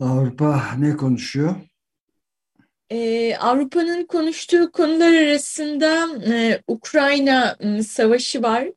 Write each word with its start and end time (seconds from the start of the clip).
Avrupa 0.00 0.74
ne 0.78 0.96
konuşuyor? 0.96 1.54
Ee, 2.90 3.36
Avrupa'nın 3.36 4.06
konuştuğu 4.06 4.72
konular 4.72 5.12
arasında 5.12 6.08
e, 6.32 6.62
Ukrayna 6.68 7.56
m, 7.60 7.82
savaşı 7.82 8.42
var. 8.42 8.68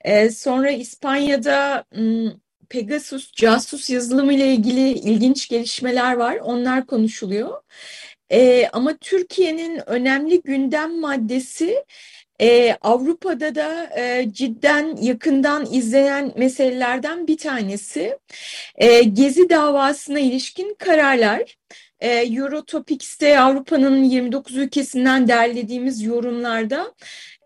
E, 0.00 0.30
sonra 0.30 0.70
İspanya'da 0.70 1.84
m, 1.92 2.32
Pegasus 2.68 3.32
casus 3.32 3.90
yazılımı 3.90 4.32
ile 4.32 4.54
ilgili 4.54 4.88
ilginç 4.90 5.48
gelişmeler 5.48 6.16
var. 6.16 6.36
Onlar 6.36 6.86
konuşuluyor. 6.86 7.62
E, 8.32 8.68
ama 8.72 8.96
Türkiye'nin 8.96 9.90
önemli 9.90 10.42
gündem 10.42 11.00
maddesi 11.00 11.84
ee, 12.40 12.76
Avrupa'da 12.80 13.54
da 13.54 13.90
e, 14.00 14.32
cidden 14.32 14.96
yakından 14.96 15.66
izlenen 15.72 16.32
meselelerden 16.36 17.26
bir 17.26 17.38
tanesi 17.38 18.18
e, 18.76 19.02
Gezi 19.02 19.50
davasına 19.50 20.18
ilişkin 20.18 20.74
kararlar. 20.78 21.56
E, 22.00 22.08
Eurotopics'te 22.10 23.40
Avrupa'nın 23.40 24.04
29 24.04 24.56
ülkesinden 24.56 25.28
derlediğimiz 25.28 26.02
yorumlarda 26.02 26.94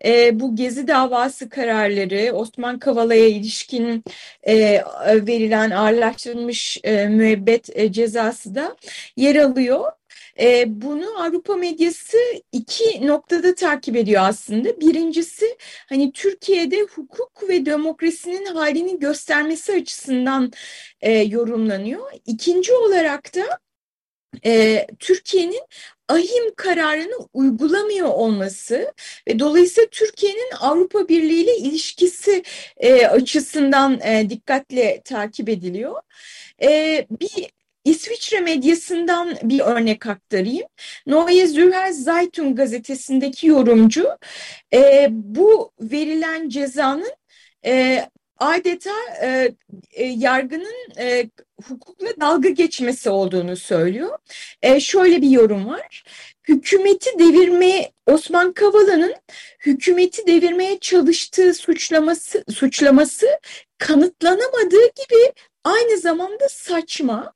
e, 0.05 0.39
bu 0.39 0.55
Gezi 0.55 0.87
davası 0.87 1.49
kararları, 1.49 2.33
Osman 2.33 2.79
Kavala'ya 2.79 3.27
ilişkin 3.27 4.03
e, 4.47 4.83
verilen 5.05 5.71
ağırlaştırılmış 5.71 6.77
e, 6.83 7.07
müebbet 7.07 7.69
e, 7.77 7.91
cezası 7.91 8.55
da 8.55 8.75
yer 9.17 9.35
alıyor. 9.35 9.91
E, 10.39 10.65
bunu 10.81 11.23
Avrupa 11.23 11.55
medyası 11.55 12.17
iki 12.51 13.07
noktada 13.07 13.55
takip 13.55 13.95
ediyor 13.95 14.21
aslında. 14.25 14.79
Birincisi 14.79 15.57
hani 15.89 16.11
Türkiye'de 16.11 16.81
hukuk 16.81 17.49
ve 17.49 17.65
demokrasinin 17.65 18.45
halini 18.45 18.99
göstermesi 18.99 19.73
açısından 19.73 20.51
e, 21.01 21.11
yorumlanıyor. 21.11 22.11
İkinci 22.25 22.73
olarak 22.73 23.35
da 23.35 23.59
e, 24.45 24.87
Türkiye'nin 24.99 25.63
ahim 26.09 26.55
kararını 26.55 27.27
uygulamıyor 27.33 28.07
olması 28.07 28.93
ve 29.27 29.39
dolayısıyla 29.39 29.89
Türkiye'nin 29.89 30.51
Avrupa 30.59 31.07
Birliği 31.07 31.43
ile 31.43 31.57
ilişkisi 31.57 32.43
e, 32.77 33.07
açısından 33.07 33.99
e, 34.01 34.29
dikkatle 34.29 35.01
takip 35.05 35.49
ediliyor. 35.49 36.01
E, 36.61 37.07
bir 37.21 37.54
İsviçre 37.85 38.39
medyasından 38.39 39.37
bir 39.43 39.59
örnek 39.59 40.07
aktarayım. 40.07 40.67
Neue 41.07 41.47
Zürcher 41.47 41.91
Zeitung 41.91 42.57
gazetesindeki 42.57 43.47
yorumcu 43.47 44.17
e, 44.73 45.07
bu 45.11 45.71
verilen 45.81 46.49
cezanın 46.49 47.13
e, 47.65 48.05
adeta 48.37 48.91
e, 49.21 49.51
e, 49.91 50.03
yargının 50.05 50.75
e, 50.99 51.29
hukukla 51.63 52.07
dalga 52.21 52.49
geçmesi 52.49 53.09
olduğunu 53.09 53.55
söylüyor. 53.57 54.17
E, 54.61 54.79
şöyle 54.79 55.21
bir 55.21 55.29
yorum 55.29 55.67
var. 55.67 56.03
Hükümeti 56.47 57.19
devirmeye 57.19 57.91
Osman 58.07 58.53
Kavala'nın 58.53 59.15
hükümeti 59.65 60.27
devirmeye 60.27 60.79
çalıştığı 60.79 61.53
suçlaması 61.53 62.43
suçlaması 62.49 63.27
kanıtlanamadığı 63.77 64.85
gibi 64.85 65.33
aynı 65.63 65.97
zamanda 65.97 66.49
saçma. 66.49 67.33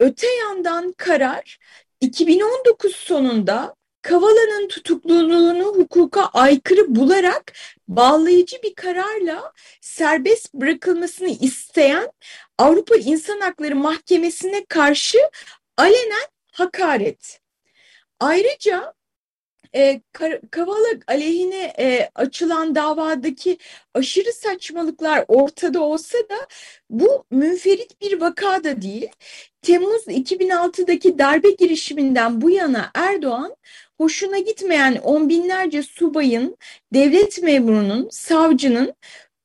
Öte 0.00 0.26
yandan 0.26 0.92
karar 0.92 1.58
2019 2.00 2.96
sonunda 2.96 3.74
Kavala'nın 4.02 4.68
tutukluluğunu 4.68 5.64
hukuka 5.64 6.26
aykırı 6.26 6.96
bularak 6.96 7.52
bağlayıcı 7.88 8.56
bir 8.62 8.74
kararla 8.74 9.52
serbest 9.80 10.54
bırakılmasını 10.54 11.28
isteyen 11.28 12.12
Avrupa 12.58 12.96
İnsan 12.96 13.40
Hakları 13.40 13.76
Mahkemesi'ne 13.76 14.64
karşı 14.64 15.18
alenen 15.76 16.26
hakaret. 16.52 17.40
Ayrıca 18.20 18.94
e, 19.74 20.00
Kavala 20.50 20.88
aleyhine 21.06 21.72
e, 21.78 22.10
açılan 22.14 22.74
davadaki 22.74 23.58
aşırı 23.94 24.32
saçmalıklar 24.32 25.24
ortada 25.28 25.82
olsa 25.82 26.18
da 26.18 26.46
bu 26.90 27.24
münferit 27.30 28.00
bir 28.00 28.20
vaka 28.20 28.64
da 28.64 28.82
değil. 28.82 29.08
Temmuz 29.62 30.06
2006'daki 30.06 31.18
darbe 31.18 31.50
girişiminden 31.50 32.40
bu 32.40 32.50
yana 32.50 32.90
Erdoğan 32.94 33.56
hoşuna 33.98 34.38
gitmeyen 34.38 34.94
on 34.94 35.28
binlerce 35.28 35.82
subayın, 35.82 36.56
devlet 36.94 37.42
memurunun, 37.42 38.08
savcının 38.10 38.94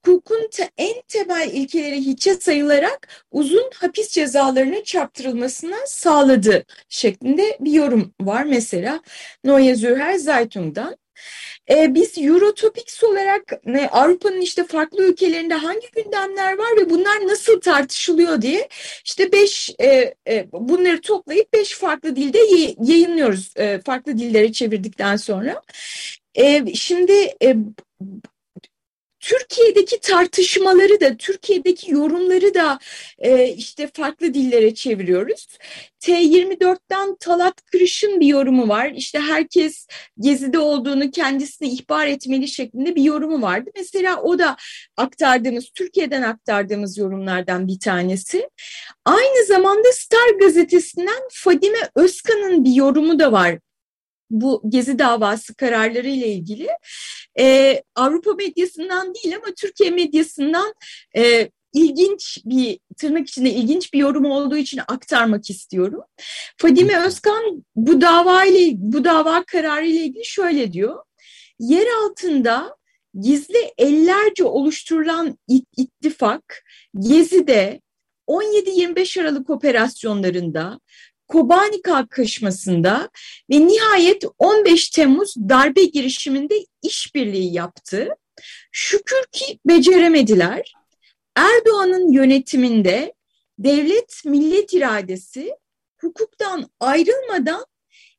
hukukun 0.06 0.50
te 0.52 0.72
en 0.78 1.02
temel 1.08 1.50
ilkeleri 1.54 1.98
hiçe 1.98 2.34
sayılarak 2.34 3.26
uzun 3.32 3.70
hapis 3.76 4.10
cezalarına 4.10 4.84
çarptırılmasına 4.84 5.78
sağladı 5.88 6.66
şeklinde 6.90 7.58
bir 7.62 7.72
yorum 7.72 8.14
var 8.22 8.44
mesela 8.44 9.02
Neue 9.44 9.76
Zürcher 9.76 10.14
Zeitung'dan. 10.14 10.98
E, 11.70 11.94
biz 11.94 12.18
Eurotopics 12.18 13.04
olarak 13.04 13.54
Avrupa'nın 13.92 14.42
işte 14.42 14.64
farklı 14.64 15.04
ülkelerinde 15.04 15.54
hangi 15.54 15.92
gündemler 15.96 16.58
var 16.58 16.78
ve 16.78 16.90
bunlar 16.90 17.28
nasıl 17.28 17.62
tartışılıyor 17.62 18.42
diye 18.42 18.70
işte 19.06 19.32
beş 19.32 19.70
e, 19.80 20.16
e, 20.28 20.48
bunları 20.52 21.02
toplayıp 21.02 21.54
beş 21.54 21.74
farklı 21.74 22.16
dilde 22.16 22.38
yayınlıyoruz 22.92 23.54
farklı 23.86 24.18
dillere 24.18 24.52
çevirdikten 24.52 25.16
sonra. 25.16 25.62
Şimdi 26.74 27.34
Türkiye'deki 29.26 30.00
tartışmaları 30.00 31.02
da, 31.02 31.18
Türkiye'deki 31.18 31.92
yorumları 31.92 32.54
da 32.54 32.80
e, 33.18 33.48
işte 33.48 33.90
farklı 33.94 34.34
dillere 34.34 34.74
çeviriyoruz. 34.76 35.58
T24'ten 36.02 37.16
Talat 37.16 37.62
Kırış'ın 37.72 38.20
bir 38.20 38.26
yorumu 38.26 38.68
var. 38.68 38.92
İşte 38.96 39.20
herkes 39.20 39.88
gezide 40.20 40.60
olduğunu 40.60 41.12
kendisine 41.12 41.68
ihbar 41.68 42.08
etmeli 42.08 42.48
şeklinde 42.48 42.96
bir 42.96 43.04
yorumu 43.04 43.42
vardı. 43.42 43.70
Mesela 43.76 44.22
o 44.22 44.40
da 44.40 44.56
aktardığımız, 44.98 45.70
Türkiye'den 45.76 46.22
aktardığımız 46.22 46.98
yorumlardan 46.98 47.68
bir 47.68 47.80
tanesi. 47.80 48.50
Aynı 49.06 49.46
zamanda 49.46 49.92
Star 49.92 50.30
gazetesinden 50.40 51.22
Fadime 51.32 51.90
Özkan'ın 51.96 52.66
bir 52.66 52.74
yorumu 52.74 53.20
da 53.20 53.32
var 53.32 53.60
bu 54.30 54.62
Gezi 54.70 55.00
davası 55.00 55.56
kararları 55.56 56.08
ile 56.08 56.28
ilgili 56.28 56.68
e, 57.40 57.84
Avrupa 57.96 58.34
medyasından 58.34 59.14
değil 59.14 59.36
ama 59.36 59.54
Türkiye 59.58 59.92
medyasından 59.92 60.74
e, 61.18 61.50
ilginç 61.74 62.38
bir 62.46 62.80
tırnak 62.98 63.30
içinde 63.30 63.50
ilginç 63.52 63.94
bir 63.94 64.00
yorum 64.00 64.26
olduğu 64.26 64.58
için 64.58 64.82
aktarmak 64.88 65.50
istiyorum. 65.50 66.02
Fadime 66.58 67.06
Özkan 67.06 67.66
bu 67.76 68.02
dava 68.02 68.46
ile 68.46 68.74
bu 68.78 69.04
dava 69.06 69.44
kararı 69.44 69.86
ile 69.86 70.00
ilgili 70.00 70.26
şöyle 70.26 70.74
diyor. 70.74 71.04
Yer 71.60 71.88
altında 72.04 72.76
gizli 73.20 73.74
ellerce 73.78 74.44
oluşturulan 74.44 75.38
ittifak 75.78 76.64
Gezi'de 77.00 77.82
17-25 78.28 79.22
Aralık 79.22 79.50
operasyonlarında 79.50 80.80
Kobani 81.28 81.82
kalkışmasında 81.82 83.10
ve 83.52 83.68
nihayet 83.68 84.24
15 84.38 84.90
Temmuz 84.90 85.36
darbe 85.36 85.84
girişiminde 85.84 86.56
işbirliği 86.84 87.54
yaptı. 87.54 88.10
Şükür 88.72 89.24
ki 89.32 89.60
beceremediler. 89.66 90.74
Erdoğan'ın 91.36 92.12
yönetiminde 92.12 93.14
devlet 93.60 94.26
millet 94.26 94.74
iradesi 94.74 95.56
hukuktan 96.02 96.70
ayrılmadan 96.80 97.66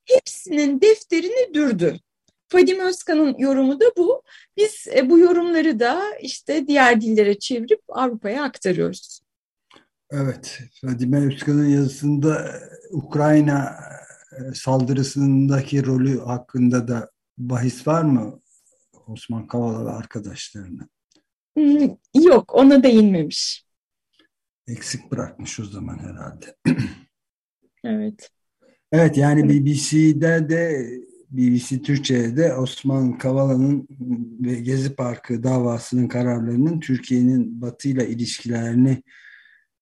hepsinin 0.04 0.80
defterini 0.80 1.54
dürdü. 1.54 1.98
Fadime 2.48 2.84
Özkan'ın 2.84 3.38
yorumu 3.38 3.80
da 3.80 3.84
bu. 3.96 4.22
Biz 4.56 4.86
e, 4.96 5.10
bu 5.10 5.18
yorumları 5.18 5.80
da 5.80 6.02
işte 6.22 6.66
diğer 6.66 7.00
dillere 7.00 7.38
çevirip 7.38 7.80
Avrupa'ya 7.88 8.42
aktarıyoruz. 8.42 9.20
Evet, 10.10 10.60
Fadime 10.80 11.26
Özkan'ın 11.26 11.68
yazısında 11.68 12.48
e, 12.48 12.52
Ukrayna 12.90 13.76
e, 14.32 14.54
saldırısındaki 14.54 15.86
rolü 15.86 16.20
hakkında 16.20 16.88
da 16.88 17.10
bahis 17.38 17.86
var 17.86 18.02
mı 18.02 18.40
Osman 19.06 19.46
Kavala 19.46 19.86
ve 19.86 19.90
arkadaşlarına? 19.90 20.88
Hmm, 21.56 21.96
yok, 22.14 22.54
ona 22.54 22.82
değinmemiş. 22.82 23.66
Eksik 24.66 25.10
bırakmış 25.10 25.60
o 25.60 25.64
zaman 25.64 25.98
herhalde. 25.98 26.56
evet. 27.84 28.30
Evet 28.92 29.16
yani 29.16 29.48
BBC'de 29.48 30.48
de 30.48 30.90
BBC 31.30 31.82
Türkçe'de 31.82 32.54
Osman 32.54 33.18
Kavala'nın 33.18 33.88
ve 34.40 34.54
Gezi 34.54 34.94
Parkı 34.94 35.42
davasının 35.42 36.08
kararlarının 36.08 36.80
Türkiye'nin 36.80 37.60
Batı 37.60 37.88
ile 37.88 38.08
ilişkilerini 38.08 39.02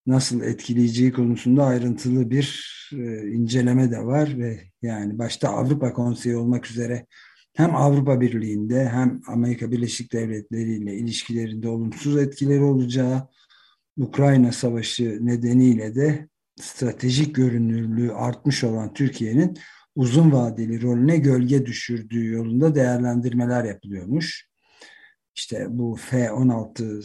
nasıl 0.07 0.41
etkileyeceği 0.41 1.11
konusunda 1.11 1.65
ayrıntılı 1.65 2.29
bir 2.29 2.75
e, 2.93 3.27
inceleme 3.27 3.91
de 3.91 4.05
var 4.05 4.37
ve 4.37 4.59
yani 4.81 5.19
başta 5.19 5.49
Avrupa 5.49 5.93
Konseyi 5.93 6.35
olmak 6.35 6.71
üzere 6.71 7.05
hem 7.53 7.75
Avrupa 7.75 8.21
Birliği'nde 8.21 8.89
hem 8.89 9.21
Amerika 9.27 9.71
Birleşik 9.71 10.13
Devletleri 10.13 10.75
ile 10.75 10.95
ilişkilerinde 10.95 11.69
olumsuz 11.69 12.17
etkileri 12.17 12.63
olacağı 12.63 13.27
Ukrayna 13.97 14.51
Savaşı 14.51 15.19
nedeniyle 15.21 15.95
de 15.95 16.27
stratejik 16.61 17.35
görünürlüğü 17.35 18.11
artmış 18.11 18.63
olan 18.63 18.93
Türkiye'nin 18.93 19.57
uzun 19.95 20.31
vadeli 20.31 20.81
rolüne 20.81 21.17
gölge 21.17 21.65
düşürdüğü 21.65 22.25
yolunda 22.25 22.75
değerlendirmeler 22.75 23.63
yapılıyormuş. 23.63 24.47
İşte 25.35 25.65
bu 25.69 25.95
F-16 25.95 27.01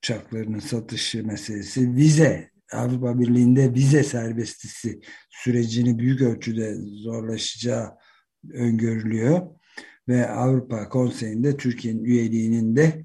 uçaklarının 0.00 0.58
satışı 0.58 1.26
meselesi, 1.26 1.94
vize, 1.94 2.50
Avrupa 2.72 3.18
Birliği'nde 3.18 3.74
vize 3.74 4.02
serbestisi 4.02 5.00
sürecini 5.30 5.98
büyük 5.98 6.20
ölçüde 6.20 6.74
zorlaşacağı 6.74 7.90
öngörülüyor. 8.52 9.46
Ve 10.08 10.28
Avrupa 10.28 10.88
Konseyi'nde 10.88 11.56
Türkiye'nin 11.56 12.04
üyeliğinin 12.04 12.76
de 12.76 13.04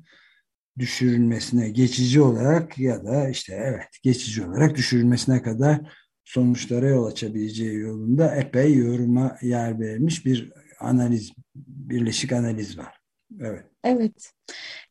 düşürülmesine 0.80 1.70
geçici 1.70 2.22
olarak 2.22 2.80
ya 2.80 3.06
da 3.06 3.30
işte 3.30 3.54
evet 3.54 3.88
geçici 4.04 4.46
olarak 4.46 4.76
düşürülmesine 4.76 5.42
kadar 5.42 5.80
sonuçlara 6.26 6.88
yol 6.88 7.06
açabileceği 7.06 7.80
yolunda 7.80 8.36
epey 8.36 8.74
yoruma 8.74 9.38
yer 9.42 9.80
vermiş 9.80 10.26
bir 10.26 10.52
analiz, 10.80 11.32
birleşik 11.56 12.32
analiz 12.32 12.78
var. 12.78 13.00
Evet. 13.42 13.66
Evet. 13.84 14.32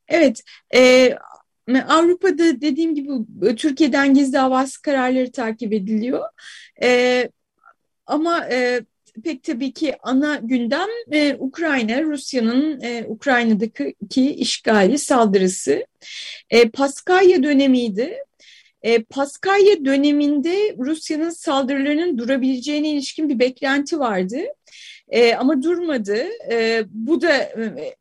Evet. 0.09 0.43
Ee, 0.75 1.17
Avrupa'da 1.69 2.61
dediğim 2.61 2.95
gibi 2.95 3.11
Türkiye'den 3.57 4.15
gizli 4.15 4.33
davası 4.33 4.83
kararları 4.83 5.33
takip 5.33 5.73
ediliyor. 5.73 6.25
Ee, 6.83 7.29
ama 8.07 8.49
e, 8.53 8.81
pek 9.25 9.43
tabii 9.43 9.73
ki 9.73 9.95
ana 10.03 10.41
gündem 10.43 10.89
e, 11.13 11.37
Ukrayna, 11.39 12.03
Rusya'nın 12.03 12.81
e, 12.81 13.05
Ukrayna'daki 13.09 14.35
işgali, 14.35 14.99
saldırısı. 14.99 15.87
E, 16.51 16.69
Paskalya 16.71 17.43
dönemiydi. 17.43 18.19
E, 18.83 19.03
Paskalya 19.03 19.85
döneminde 19.85 20.77
Rusya'nın 20.79 21.31
saldırılarının 21.31 22.19
durabileceğine 22.19 22.91
ilişkin 22.91 23.29
bir 23.29 23.39
beklenti 23.39 23.99
vardı. 23.99 24.39
E, 25.09 25.35
ama 25.35 25.63
durmadı. 25.63 26.17
E, 26.51 26.85
bu 26.91 27.21
da 27.21 27.33
e, 27.37 27.97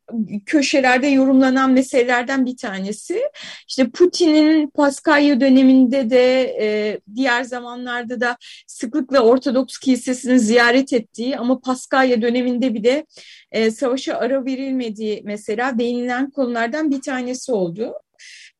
köşelerde 0.46 1.06
yorumlanan 1.06 1.72
meselelerden 1.72 2.46
bir 2.46 2.56
tanesi. 2.56 3.22
İşte 3.68 3.90
Putin'in 3.90 4.66
Paskalya 4.66 5.40
döneminde 5.40 6.10
de 6.10 6.42
e, 6.60 6.98
diğer 7.14 7.42
zamanlarda 7.42 8.20
da 8.20 8.36
sıklıkla 8.66 9.20
Ortodoks 9.20 9.78
Kilisesi'ni 9.78 10.40
ziyaret 10.40 10.92
ettiği 10.92 11.38
ama 11.38 11.60
Paskalya 11.60 12.22
döneminde 12.22 12.74
bir 12.74 12.84
de 12.84 13.06
e, 13.50 13.70
savaşa 13.70 14.14
ara 14.16 14.44
verilmediği 14.44 15.22
mesela 15.24 15.78
değinilen 15.78 16.30
konulardan 16.30 16.90
bir 16.90 17.00
tanesi 17.00 17.52
oldu. 17.52 17.94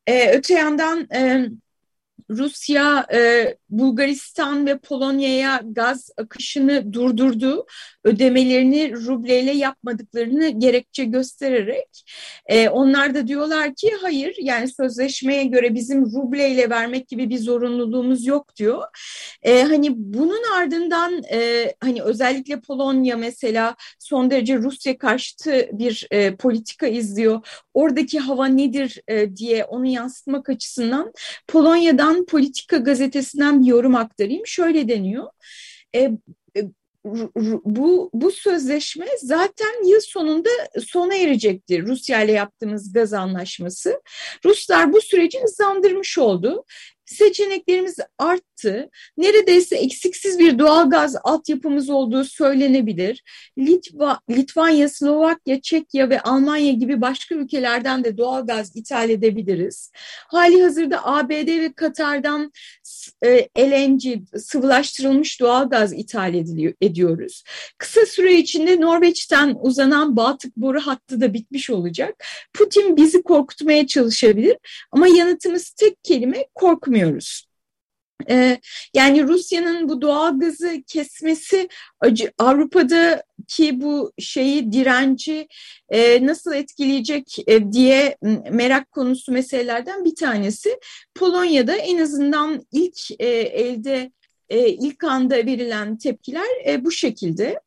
E, 0.06 0.30
öte 0.30 0.54
yandan... 0.54 1.08
E, 1.14 1.48
Rusya 2.30 3.06
e, 3.12 3.54
Bulgaristan 3.78 4.66
ve 4.66 4.78
Polonya'ya 4.78 5.60
gaz 5.64 6.10
akışını 6.16 6.92
durdurdu. 6.92 7.66
Ödemelerini 8.04 8.92
rubleyle 8.92 9.52
yapmadıklarını 9.52 10.48
gerekçe 10.48 11.04
göstererek 11.04 12.04
e, 12.46 12.68
onlar 12.68 13.14
da 13.14 13.26
diyorlar 13.26 13.74
ki 13.74 13.92
hayır 14.02 14.36
yani 14.38 14.68
sözleşmeye 14.68 15.44
göre 15.44 15.74
bizim 15.74 16.04
rubleyle 16.04 16.70
vermek 16.70 17.08
gibi 17.08 17.30
bir 17.30 17.38
zorunluluğumuz 17.38 18.26
yok 18.26 18.56
diyor. 18.56 18.82
E, 19.42 19.62
hani 19.62 19.88
bunun 19.96 20.42
ardından 20.56 21.22
e, 21.32 21.72
hani 21.80 22.02
özellikle 22.02 22.60
Polonya 22.60 23.16
mesela 23.16 23.76
son 23.98 24.30
derece 24.30 24.56
Rusya 24.56 24.98
karşıtı 24.98 25.68
bir 25.72 26.06
e, 26.10 26.36
politika 26.36 26.86
izliyor. 26.86 27.46
Oradaki 27.74 28.18
hava 28.18 28.46
nedir 28.46 29.02
e, 29.08 29.36
diye 29.36 29.64
onu 29.64 29.86
yansıtmak 29.86 30.48
açısından 30.48 31.12
Polonya'dan 31.48 32.26
Politika 32.26 32.76
gazetesinden 32.76 33.62
yorum 33.64 33.94
aktarayım. 33.94 34.46
Şöyle 34.46 34.88
deniyor. 34.88 35.26
E, 35.94 36.10
e 36.56 36.62
bu, 37.64 38.10
bu 38.12 38.30
sözleşme 38.30 39.06
zaten 39.22 39.88
yıl 39.88 40.00
sonunda 40.00 40.48
sona 40.86 41.14
erecektir 41.14 41.86
Rusya 41.86 42.22
ile 42.22 42.32
yaptığımız 42.32 42.92
gaz 42.92 43.12
anlaşması. 43.12 44.02
Ruslar 44.44 44.92
bu 44.92 45.00
süreci 45.00 45.42
hızlandırmış 45.42 46.18
oldu 46.18 46.64
seçeneklerimiz 47.14 47.96
arttı. 48.18 48.90
Neredeyse 49.18 49.76
eksiksiz 49.76 50.38
bir 50.38 50.58
doğalgaz 50.58 51.16
altyapımız 51.24 51.90
olduğu 51.90 52.24
söylenebilir. 52.24 53.22
Litva, 53.58 54.20
Litvanya, 54.30 54.88
Slovakya, 54.88 55.60
Çekya 55.60 56.10
ve 56.10 56.20
Almanya 56.20 56.72
gibi 56.72 57.00
başka 57.00 57.34
ülkelerden 57.34 58.04
de 58.04 58.16
doğalgaz 58.16 58.76
ithal 58.76 59.10
edebiliriz. 59.10 59.92
Hali 60.28 60.62
hazırda 60.62 61.06
ABD 61.06 61.48
ve 61.60 61.72
Katar'dan 61.72 62.52
e, 63.22 63.48
LNG, 63.58 64.02
sıvılaştırılmış 64.36 65.40
doğalgaz 65.40 65.92
ithal 65.92 66.34
ediliyor, 66.34 66.74
ediyoruz. 66.80 67.44
Kısa 67.78 68.06
süre 68.06 68.34
içinde 68.34 68.80
Norveç'ten 68.80 69.56
uzanan 69.60 70.16
Baltık 70.16 70.56
boru 70.56 70.80
hattı 70.80 71.20
da 71.20 71.34
bitmiş 71.34 71.70
olacak. 71.70 72.24
Putin 72.54 72.96
bizi 72.96 73.22
korkutmaya 73.22 73.86
çalışabilir 73.86 74.56
ama 74.92 75.08
yanıtımız 75.08 75.70
tek 75.70 76.04
kelime 76.04 76.46
korkmuyor 76.54 77.03
görmüyoruz. 77.04 77.44
Ee, 78.30 78.60
yani 78.94 79.28
Rusya'nın 79.28 79.88
bu 79.88 80.02
doğal 80.02 80.40
gazı 80.40 80.82
kesmesi 80.86 81.68
Avrupa'daki 82.38 83.80
bu 83.80 84.12
şeyi 84.18 84.72
direnci 84.72 85.48
e, 85.88 86.26
nasıl 86.26 86.52
etkileyecek 86.52 87.36
e, 87.46 87.72
diye 87.72 88.16
merak 88.50 88.92
konusu 88.92 89.32
meselelerden 89.32 90.04
bir 90.04 90.14
tanesi. 90.14 90.78
Polonya'da 91.14 91.76
en 91.76 91.98
azından 91.98 92.66
ilk 92.72 93.10
e, 93.20 93.26
elde 93.38 94.12
e, 94.48 94.68
ilk 94.68 95.04
anda 95.04 95.36
verilen 95.36 95.98
tepkiler 95.98 96.66
e, 96.68 96.84
bu 96.84 96.90
şekilde. 96.90 97.60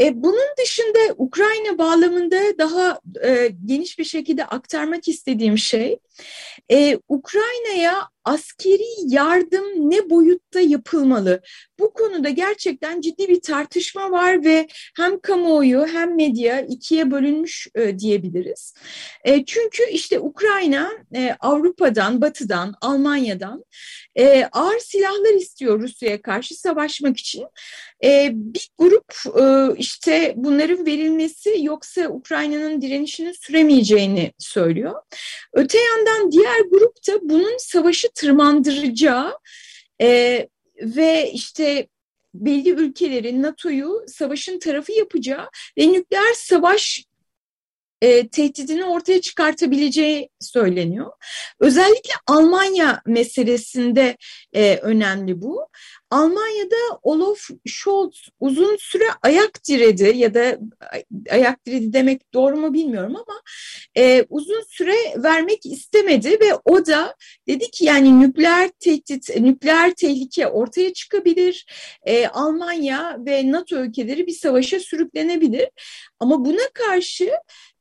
E, 0.00 0.22
bunun 0.22 0.46
dışında 0.58 0.98
Ukrayna 1.16 1.78
bağlamında 1.78 2.58
daha 2.58 3.00
e, 3.24 3.50
geniş 3.64 3.98
bir 3.98 4.04
şekilde 4.04 4.44
aktarmak 4.44 5.08
istediğim 5.08 5.58
şey, 5.58 5.98
e, 6.70 6.98
Ukrayna'ya 7.08 8.08
askeri 8.24 8.84
yardım 9.06 9.90
ne 9.90 10.10
boyutta 10.10 10.60
yapılmalı? 10.60 11.40
Bu 11.78 11.92
konuda 11.92 12.28
gerçekten 12.28 13.00
ciddi 13.00 13.28
bir 13.28 13.40
tartışma 13.40 14.10
var 14.10 14.44
ve 14.44 14.68
hem 14.96 15.20
kamuoyu 15.20 15.86
hem 15.86 16.16
medya 16.16 16.60
ikiye 16.60 17.10
bölünmüş 17.10 17.68
e, 17.74 17.98
diyebiliriz. 17.98 18.74
E, 19.24 19.44
çünkü 19.44 19.82
işte 19.90 20.20
Ukrayna 20.20 20.90
e, 21.14 21.36
Avrupa'dan, 21.40 22.20
Batı'dan, 22.20 22.74
Almanya'dan 22.80 23.64
e, 24.18 24.44
ağır 24.52 24.78
silahlar 24.78 25.34
istiyor 25.34 25.80
Rusya'ya 25.80 26.22
karşı 26.22 26.54
savaşmak 26.54 27.18
için. 27.18 27.46
E, 28.04 28.30
bir 28.34 28.68
grup 28.78 29.14
e, 29.40 29.76
işte 29.78 30.34
bunların 30.36 30.86
verilmesi 30.86 31.56
yoksa 31.62 32.08
Ukrayna'nın 32.08 32.80
direnişini 32.80 33.34
süremeyeceğini 33.34 34.32
söylüyor. 34.38 35.02
Öte 35.52 35.78
yandan 35.78 36.07
diğer 36.32 36.60
grup 36.60 37.08
da 37.08 37.18
bunun 37.22 37.56
savaşı 37.58 38.08
tırmandıracağı 38.14 39.38
e, 40.00 40.48
ve 40.80 41.30
işte 41.32 41.88
belli 42.34 42.70
ülkelerin 42.70 43.42
NATO'yu 43.42 44.04
savaşın 44.06 44.58
tarafı 44.58 44.92
yapacağı 44.92 45.48
ve 45.78 45.92
nükleer 45.92 46.32
savaş 46.34 47.04
e, 48.02 48.28
tehdidini 48.28 48.84
ortaya 48.84 49.20
çıkartabileceği 49.20 50.28
söyleniyor. 50.40 51.12
Özellikle 51.60 52.12
Almanya 52.26 53.02
meselesinde 53.06 54.16
e, 54.52 54.76
önemli 54.76 55.42
bu. 55.42 55.68
Almanya'da 56.10 56.98
Olaf 57.02 57.38
Scholz 57.66 58.28
uzun 58.40 58.76
süre 58.80 59.04
ayak 59.22 59.68
diredi 59.68 60.12
ya 60.16 60.34
da 60.34 60.58
ayak 61.30 61.66
diredi 61.66 61.92
demek 61.92 62.34
doğru 62.34 62.56
mu 62.56 62.74
bilmiyorum 62.74 63.16
ama 63.16 63.42
e, 63.96 64.24
uzun 64.28 64.64
süre 64.68 64.94
vermek 65.16 65.66
istemedi 65.66 66.30
ve 66.30 66.54
o 66.64 66.86
da 66.86 67.14
dedi 67.48 67.70
ki 67.70 67.84
yani 67.84 68.20
nükleer 68.20 68.68
tehdit, 68.68 69.36
nükleer 69.36 69.94
tehlike 69.94 70.46
ortaya 70.46 70.92
çıkabilir. 70.92 71.66
E, 72.02 72.26
Almanya 72.26 73.16
ve 73.26 73.52
NATO 73.52 73.76
ülkeleri 73.76 74.26
bir 74.26 74.32
savaşa 74.32 74.80
sürüklenebilir. 74.80 75.68
Ama 76.20 76.44
buna 76.44 76.68
karşı 76.74 77.30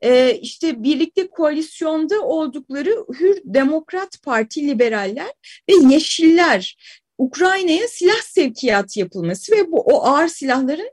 e, 0.02 0.40
işte 0.42 0.84
birlikte 0.84 1.28
koalisyonda 1.28 2.22
oldukları 2.22 3.06
Hür 3.20 3.42
Demokrat 3.44 4.24
Parti 4.24 4.68
liberaller 4.68 5.34
ve 5.70 5.94
Yeşiller 5.94 6.78
Ukrayna'ya 7.18 7.88
silah 7.88 8.22
sevkiyatı 8.22 9.00
yapılması 9.00 9.52
ve 9.52 9.72
bu 9.72 9.82
o 9.82 10.04
ağır 10.04 10.28
silahların 10.28 10.92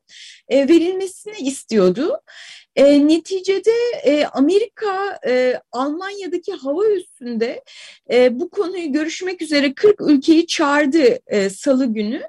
e, 0.49 0.69
verilmesini 0.69 1.37
istiyordu. 1.49 2.21
E, 2.77 3.09
neticede 3.09 3.73
e, 4.05 4.25
Amerika 4.25 5.19
e, 5.27 5.61
Almanya'daki 5.73 6.53
hava 6.53 6.87
üstünde 6.87 7.65
e, 8.13 8.41
bu 8.41 8.51
konuyu 8.51 8.93
görüşmek 8.93 9.43
üzere 9.43 9.75
40 9.75 10.01
ülkeyi 10.01 10.47
çağırdı 10.47 11.19
e, 11.27 11.51
salı 11.51 11.87
günü 11.87 12.23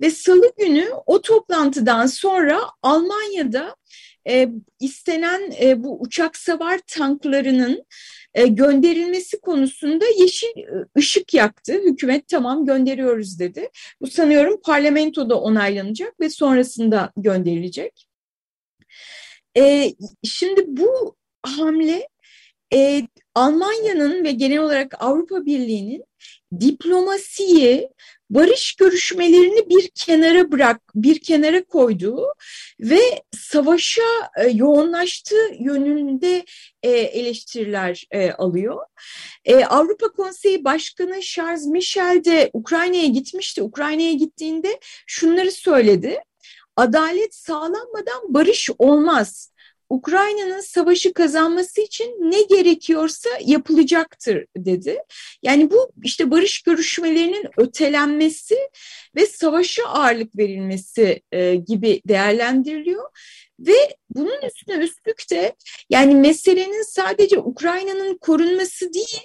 ve 0.00 0.10
salı 0.10 0.52
günü 0.58 0.88
o 1.06 1.22
toplantıdan 1.22 2.06
sonra 2.06 2.60
Almanya'da 2.82 3.76
e, 4.28 4.48
istenen 4.80 5.52
e, 5.62 5.84
bu 5.84 6.00
uçak 6.00 6.36
savar 6.36 6.78
tanklarının 6.86 7.84
e, 8.34 8.46
gönderilmesi 8.46 9.40
konusunda 9.40 10.04
yeşil 10.18 10.58
e, 10.58 10.86
ışık 10.98 11.34
yaktı. 11.34 11.72
Hükümet 11.72 12.28
tamam 12.28 12.66
gönderiyoruz 12.66 13.38
dedi. 13.38 13.68
Bu 14.00 14.06
sanıyorum 14.06 14.60
parlamentoda 14.64 15.40
onaylanacak 15.40 16.20
ve 16.20 16.30
sonrasında 16.30 17.12
gönderilecek. 17.16 18.08
E, 19.56 19.92
şimdi 20.24 20.64
bu 20.66 21.16
hamle 21.42 22.08
Almanya'nın 23.34 24.24
ve 24.24 24.32
genel 24.32 24.58
olarak 24.58 24.94
Avrupa 25.02 25.46
Birliği'nin 25.46 26.04
diplomasiyi, 26.60 27.88
barış 28.30 28.74
görüşmelerini 28.74 29.70
bir 29.70 29.88
kenara 29.94 30.52
bırak, 30.52 30.80
bir 30.94 31.20
kenara 31.20 31.64
koyduğu 31.64 32.26
ve 32.80 33.00
savaşa 33.36 34.30
e, 34.38 34.48
yoğunlaştığı 34.48 35.50
yönünde 35.60 36.44
e, 36.82 36.90
eleştiriler 36.90 38.06
e, 38.10 38.30
alıyor. 38.30 38.86
Avrupa 39.68 40.08
Konseyi 40.08 40.64
Başkanı 40.64 41.20
Charles 41.20 41.66
Michel 41.66 42.24
de 42.24 42.50
Ukrayna'ya 42.52 43.06
gitmişti. 43.06 43.62
Ukrayna'ya 43.62 44.12
gittiğinde 44.12 44.80
şunları 45.06 45.52
söyledi. 45.52 46.20
Adalet 46.76 47.34
sağlanmadan 47.34 48.34
barış 48.34 48.70
olmaz. 48.78 49.52
Ukrayna'nın 49.90 50.60
savaşı 50.60 51.12
kazanması 51.12 51.80
için 51.80 52.04
ne 52.04 52.42
gerekiyorsa 52.42 53.30
yapılacaktır 53.44 54.46
dedi. 54.56 54.98
Yani 55.42 55.70
bu 55.70 55.92
işte 56.02 56.30
barış 56.30 56.62
görüşmelerinin 56.62 57.44
ötelenmesi 57.56 58.56
ve 59.16 59.26
savaşa 59.26 59.84
ağırlık 59.84 60.38
verilmesi 60.38 61.22
e, 61.32 61.54
gibi 61.54 62.02
değerlendiriliyor. 62.08 63.04
Ve 63.60 63.96
bunun 64.10 64.42
üstüne 64.46 64.84
üstlük 64.84 65.30
de 65.30 65.54
yani 65.90 66.14
meselenin 66.14 66.82
sadece 66.82 67.38
Ukrayna'nın 67.38 68.18
korunması 68.18 68.92
değil, 68.92 69.22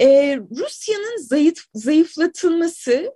e, 0.00 0.36
Rusya'nın 0.36 1.16
zayıf, 1.16 1.64
zayıflatılması, 1.74 3.12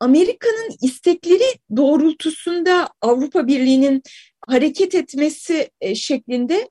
Amerika'nın 0.00 0.76
istekleri 0.82 1.58
doğrultusunda 1.76 2.88
Avrupa 3.00 3.46
Birliği'nin 3.46 4.02
hareket 4.48 4.94
etmesi 4.94 5.70
e, 5.80 5.94
şeklinde 5.94 6.70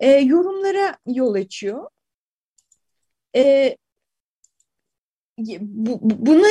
e, 0.00 0.10
yorumlara 0.10 0.96
yol 1.06 1.34
açıyor. 1.34 1.88
E, 3.36 3.76
bu, 5.60 5.98
buna 6.02 6.48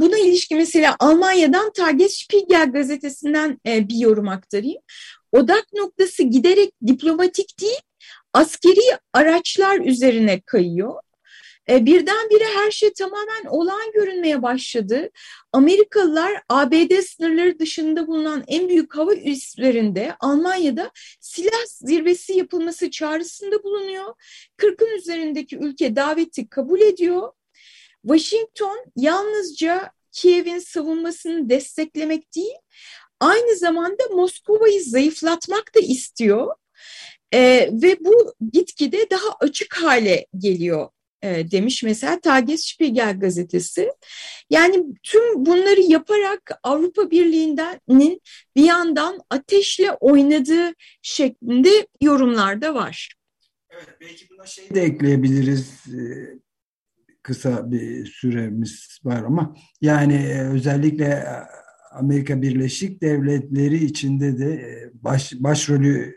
buna 0.00 0.18
ilişkin 0.18 0.58
mesela 0.58 0.96
Almanya'dan 1.00 1.72
Tagesspiegel 1.72 2.72
gazetesinden 2.72 3.58
e, 3.66 3.88
bir 3.88 3.96
yorum 3.98 4.28
aktarayım. 4.28 4.82
Odak 5.32 5.66
noktası 5.72 6.22
giderek 6.22 6.72
diplomatik 6.86 7.60
değil, 7.60 7.80
askeri 8.32 8.98
araçlar 9.12 9.80
üzerine 9.80 10.40
kayıyor. 10.40 10.94
E, 11.70 11.86
birdenbire 11.86 12.44
her 12.44 12.70
şey 12.70 12.92
tamamen 12.92 13.44
olağan 13.48 13.92
görünmeye 13.94 14.42
başladı. 14.42 15.10
Amerikalılar 15.52 16.42
ABD 16.48 17.00
sınırları 17.02 17.58
dışında 17.58 18.06
bulunan 18.06 18.44
en 18.46 18.68
büyük 18.68 18.96
hava 18.96 19.14
üslerinde 19.14 20.16
Almanya'da 20.20 20.90
silah 21.20 21.66
zirvesi 21.66 22.32
yapılması 22.32 22.90
çağrısında 22.90 23.62
bulunuyor. 23.62 24.14
40'ın 24.56 24.98
üzerindeki 24.98 25.56
ülke 25.56 25.96
daveti 25.96 26.48
kabul 26.48 26.80
ediyor. 26.80 27.32
Washington 28.06 28.84
yalnızca 28.96 29.92
Kiev'in 30.12 30.58
savunmasını 30.58 31.48
desteklemek 31.48 32.34
değil, 32.34 32.54
aynı 33.20 33.56
zamanda 33.56 34.02
Moskova'yı 34.10 34.84
zayıflatmak 34.84 35.74
da 35.74 35.80
istiyor. 35.80 36.54
Ee, 37.34 37.70
ve 37.72 37.96
bu 38.00 38.34
gitgide 38.52 39.10
daha 39.10 39.36
açık 39.40 39.74
hale 39.74 40.26
geliyor 40.38 40.88
e, 41.22 41.50
demiş 41.50 41.82
mesela 41.82 42.20
Tagesspiegel 42.20 43.20
gazetesi. 43.20 43.92
Yani 44.50 44.84
tüm 45.02 45.46
bunları 45.46 45.80
yaparak 45.80 46.50
Avrupa 46.62 47.10
Birliği'nin 47.10 48.20
bir 48.56 48.64
yandan 48.64 49.20
ateşle 49.30 49.92
oynadığı 49.92 50.72
şeklinde 51.02 51.86
yorumlar 52.00 52.62
da 52.62 52.74
var. 52.74 53.14
Evet 53.70 53.88
belki 54.00 54.30
buna 54.30 54.46
şey 54.46 54.70
de 54.74 54.82
ekleyebiliriz. 54.82 55.84
E, 55.86 55.98
kısa 57.22 57.70
bir 57.70 58.06
süremiz 58.06 58.98
var 59.04 59.22
ama 59.22 59.54
yani 59.80 60.14
e, 60.14 60.40
özellikle 60.40 61.24
Amerika 61.92 62.42
Birleşik 62.42 63.02
Devletleri 63.02 63.84
içinde 63.84 64.38
de 64.38 64.82
baş, 64.94 65.32
başrolü 65.34 66.16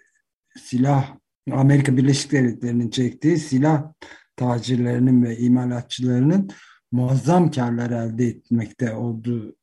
silah 0.60 1.15
Amerika 1.51 1.98
Birleşik 1.98 2.31
Devletleri'nin 2.31 2.89
çektiği 2.89 3.38
silah 3.38 3.93
tacirlerinin 4.41 5.24
ve 5.24 5.38
imalatçılarının 5.38 6.50
muazzam 6.91 7.51
karlar 7.51 7.89
elde 7.89 8.27
etmekte 8.27 8.93
olduğu 8.93 9.55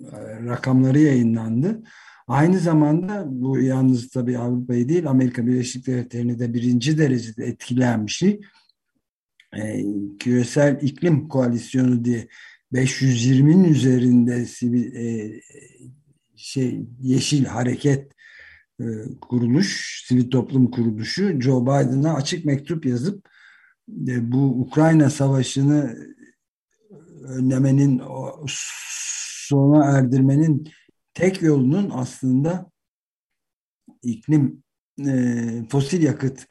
e, 0.00 0.16
rakamları 0.44 0.98
yayınlandı. 0.98 1.82
Aynı 2.28 2.58
zamanda 2.58 3.24
bu 3.26 3.58
yalnız 3.58 4.08
tabii 4.08 4.38
Avrupa'yı 4.38 4.88
değil 4.88 5.06
Amerika 5.06 5.46
Birleşik 5.46 5.86
Devletleri'ni 5.86 6.38
de 6.38 6.54
birinci 6.54 6.98
derecede 6.98 7.44
etkileyen 7.44 8.06
bir 8.06 8.12
şey. 8.12 8.40
E, 9.56 9.84
küresel 10.18 10.78
iklim 10.82 11.28
koalisyonu 11.28 12.04
diye 12.04 12.28
520'nin 12.72 13.64
üzerinde 13.64 14.44
sivil 14.46 14.94
e, 14.94 15.32
şey 16.36 16.80
yeşil 17.00 17.44
hareket 17.44 18.12
e, 18.80 18.84
kuruluş, 19.20 20.02
sivil 20.06 20.30
toplum 20.30 20.70
kuruluşu 20.70 21.40
Joe 21.40 21.62
Biden'a 21.62 22.14
açık 22.14 22.44
mektup 22.44 22.86
yazıp 22.86 23.29
bu 23.88 24.60
Ukrayna 24.60 25.10
Savaşı'nı 25.10 25.96
önlemenin, 27.28 28.02
sona 28.46 29.84
erdirmenin 29.84 30.68
tek 31.14 31.42
yolunun 31.42 31.90
aslında 31.94 32.70
iklim 34.02 34.62
e, 35.06 35.44
fosil 35.70 36.02
yakıt 36.02 36.46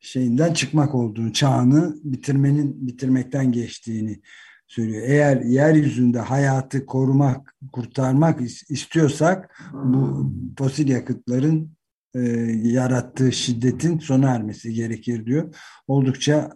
şeyinden 0.00 0.52
çıkmak 0.52 0.94
olduğunu, 0.94 1.32
çağını 1.32 1.96
bitirmenin 2.04 2.86
bitirmekten 2.86 3.52
geçtiğini 3.52 4.20
söylüyor. 4.66 5.02
Eğer 5.06 5.40
yeryüzünde 5.40 6.20
hayatı 6.20 6.86
korumak, 6.86 7.54
kurtarmak 7.72 8.40
istiyorsak 8.68 9.60
bu 9.72 10.32
fosil 10.58 10.88
yakıtların 10.88 11.70
e, 12.14 12.20
yarattığı 12.62 13.32
şiddetin 13.32 13.98
sona 13.98 14.30
ermesi 14.30 14.74
gerekir 14.74 15.26
diyor. 15.26 15.54
Oldukça 15.86 16.50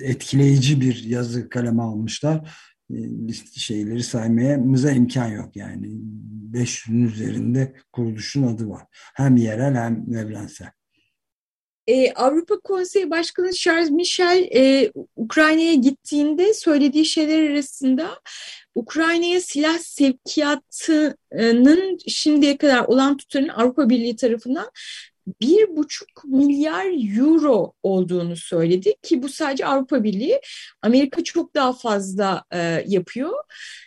etkileyici 0.00 0.80
bir 0.80 1.04
yazı 1.04 1.48
kaleme 1.48 1.82
almışlar. 1.82 2.50
List 2.90 3.58
şeyleri 3.58 4.02
saymaya 4.02 4.58
mıza 4.58 4.90
imkan 4.90 5.28
yok 5.28 5.56
yani. 5.56 5.86
500'ün 6.52 7.08
üzerinde 7.08 7.74
kuruluşun 7.92 8.42
adı 8.42 8.68
var. 8.68 8.82
Hem 9.14 9.36
yerel 9.36 9.74
hem 9.74 10.14
evrensel. 10.14 10.70
Ee, 11.86 12.12
Avrupa 12.12 12.60
Konseyi 12.60 13.10
Başkanı 13.10 13.52
Charles 13.52 13.90
Michel 13.90 14.48
e, 14.54 14.92
Ukrayna'ya 15.16 15.74
gittiğinde 15.74 16.54
söylediği 16.54 17.04
şeyler 17.04 17.50
arasında 17.50 18.20
Ukrayna'ya 18.74 19.40
silah 19.40 19.78
sevkiyatının 19.78 21.98
şimdiye 22.08 22.56
kadar 22.56 22.84
olan 22.84 23.16
tutarının 23.16 23.48
Avrupa 23.48 23.88
Birliği 23.88 24.16
tarafından 24.16 24.70
bir 25.40 25.76
buçuk 25.76 26.24
milyar 26.24 27.16
euro 27.18 27.72
olduğunu 27.82 28.36
söyledi 28.36 28.94
ki 29.02 29.22
bu 29.22 29.28
sadece 29.28 29.66
Avrupa 29.66 30.04
Birliği. 30.04 30.40
Amerika 30.82 31.24
çok 31.24 31.54
daha 31.54 31.72
fazla 31.72 32.44
e, 32.52 32.84
yapıyor. 32.86 33.32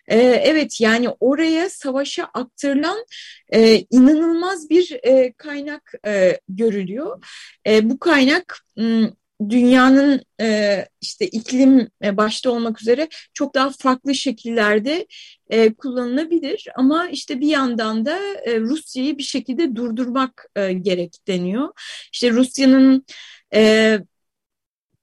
E, 0.07 0.17
evet 0.19 0.81
yani 0.81 1.09
oraya 1.19 1.69
savaşa 1.69 2.23
aktarılan 2.33 3.05
e, 3.53 3.85
inanılmaz 3.91 4.69
bir 4.69 4.99
e, 5.03 5.33
kaynak 5.33 5.93
e, 6.05 6.39
görülüyor. 6.49 7.23
E, 7.67 7.89
bu 7.89 7.99
kaynak 7.99 8.59
dünyanın 9.49 10.21
e, 10.41 10.85
işte 11.01 11.27
iklim 11.27 11.87
e, 12.03 12.17
başta 12.17 12.51
olmak 12.51 12.81
üzere 12.81 13.09
çok 13.33 13.55
daha 13.55 13.69
farklı 13.69 14.15
şekillerde 14.15 15.07
e, 15.49 15.73
kullanılabilir 15.73 16.67
ama 16.75 17.09
işte 17.09 17.41
bir 17.41 17.47
yandan 17.47 18.05
da 18.05 18.17
e, 18.45 18.59
Rusya'yı 18.59 19.17
bir 19.17 19.23
şekilde 19.23 19.75
durdurmak 19.75 20.45
e, 20.55 20.73
gerek 20.73 21.27
deniyor. 21.27 21.69
İşte 22.11 22.31
Rusya'nın 22.31 23.05
e, 23.53 23.99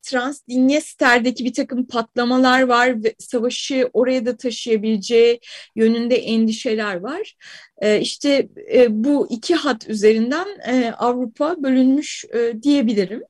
Transdinyester'deki 0.03 1.45
bir 1.45 1.53
takım 1.53 1.87
patlamalar 1.87 2.63
var 2.63 3.05
ve 3.05 3.15
savaşı 3.19 3.91
oraya 3.93 4.27
da 4.27 4.37
taşıyabileceği 4.37 5.41
yönünde 5.77 6.17
endişeler 6.17 6.97
var. 6.97 7.37
E, 7.79 8.01
işte 8.01 8.49
e, 8.75 9.05
bu 9.05 9.27
iki 9.31 9.55
hat 9.55 9.89
üzerinden 9.89 10.47
e, 10.69 10.93
Avrupa 10.93 11.63
bölünmüş 11.63 12.25
e, 12.35 12.63
diyebilirim. 12.63 13.23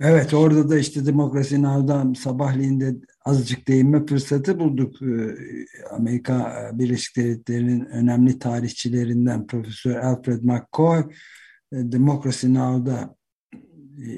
Evet 0.00 0.34
orada 0.34 0.68
da 0.68 0.78
işte 0.78 1.06
Demokrasi 1.06 1.62
Now'dan 1.62 2.12
sabahleyin 2.12 2.80
de 2.80 2.94
azıcık 3.24 3.68
değinme 3.68 4.06
fırsatı 4.06 4.58
bulduk. 4.58 5.02
Ee, 5.02 5.36
Amerika 5.90 6.70
Birleşik 6.74 7.16
Devletleri'nin 7.16 7.84
önemli 7.84 8.38
tarihçilerinden 8.38 9.46
Profesör 9.46 9.96
Alfred 9.96 10.42
McCoy 10.42 10.98
e, 11.00 11.06
Demokrasi 11.72 12.54
Now'da 12.54 13.16
e, 13.98 14.10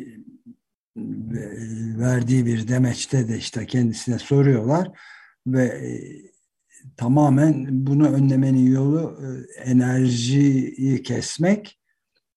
verdiği 1.99 2.47
bir 2.47 2.69
demeçte 2.69 3.29
de 3.29 3.39
işte 3.39 3.67
kendisine 3.67 4.19
soruyorlar 4.19 4.91
ve 5.47 5.65
e, 5.65 5.91
tamamen 6.97 7.67
bunu 7.87 8.09
önlemenin 8.09 8.67
yolu 8.67 9.19
enerjiyi 9.65 11.03
kesmek 11.03 11.82